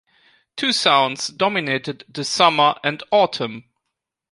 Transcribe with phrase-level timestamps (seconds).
[0.55, 3.65] Two sounds dominated the Summer and Autumn.